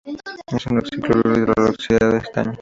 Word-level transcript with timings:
Es 0.47 0.65
un 0.65 0.79
oxi-cloruro 0.79 1.37
hidroxilado 1.37 2.13
de 2.13 2.17
estaño. 2.17 2.53